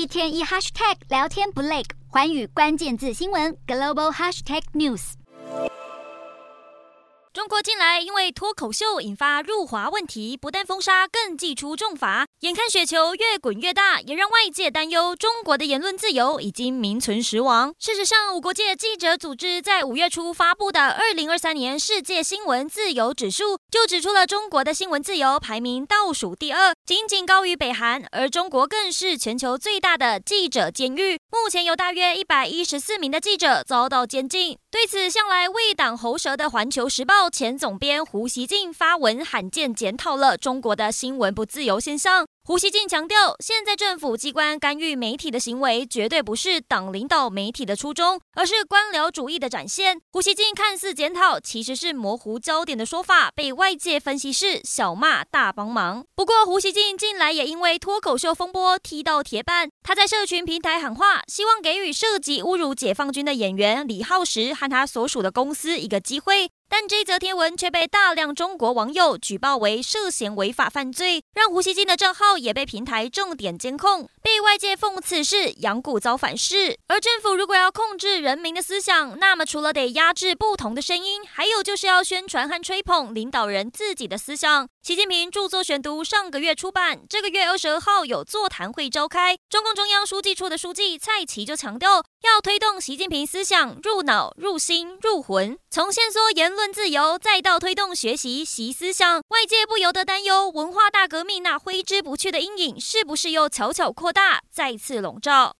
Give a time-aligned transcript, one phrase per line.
[0.00, 5.12] 一天一 hashtag 聊天不累，环宇关键字新闻 global hashtag news。
[7.32, 12.26] 中国近来因为脱口秀引发入华问题，不但封杀，更祭出重罚。
[12.40, 17.72] 眼看雪球越滚越大，也让外界担忧中国的言论自由已经名存实亡。
[17.78, 28.02] 事实上，五国界记者组织在五月初发布的《二零二三年世界新闻自由指数》就指出了中国的新闻自由排名倒数第二，仅仅高于北韩。
[28.10, 34.58] 而中国更是全球最大的记者监狱，目前有大约一百一十四名的记者遭到监禁。
[34.70, 37.26] 对此，向来为党喉舌的《环球时报》。
[37.30, 42.26] 前总编胡锡进发文罕见检讨了中国的新闻不自由现象。
[42.50, 50.00] 胡锡进强调，现在政府机关干预媒体的行为，绝对不是党领导媒体的初衷，而是官僚主义的展现。
[50.10, 56.04] 胡锡进看似检讨，其实是模糊焦点的说法，被外界分析是小骂大帮忙。
[56.16, 66.50] 不过，胡锡进近来也因为脱口秀风波踢到铁板，他在社群平台喊话，希望给予涉及侮辱解放军的演员李浩石和他所属的公司一个机会。
[66.70, 76.78] 但这则贴文却被大量中国网友举报为涉嫌违法犯罪，让胡锡进的账号也被平台重点监控，被外界讽刺是阳谷遭反噬。
[76.86, 84.68] 而政府如果要控制人民的思想，那么除了得压制不同的声音，还有就是要宣传和吹捧领导人自己的思想。
[84.80, 105.48] 习近平著作选读上个月出版，这个月二十二号有座谈会召开，中共中央书记处的书记蔡奇就强调，要推动习近平思想入脑、入心、入魂，从限缩言论自由，再到推动学习习思想，外界不由得担忧文化大革命那挥之不去的阴影，是不是又悄悄扩大，再次笼罩？